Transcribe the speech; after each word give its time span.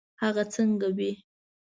هغه 0.23 0.43
څنګه 0.53 0.89
وي. 0.97 1.11